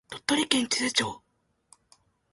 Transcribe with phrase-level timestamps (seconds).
[0.07, 1.23] 鳥取県智頭町